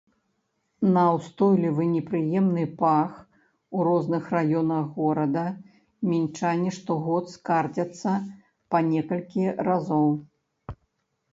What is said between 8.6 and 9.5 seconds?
па некалькі